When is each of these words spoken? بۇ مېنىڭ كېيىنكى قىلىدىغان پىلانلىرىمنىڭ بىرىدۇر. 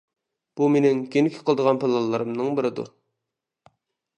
بۇ 0.61 0.69
مېنىڭ 0.75 1.03
كېيىنكى 1.15 1.43
قىلىدىغان 1.49 1.81
پىلانلىرىمنىڭ 1.85 2.59
بىرىدۇر. 2.61 2.91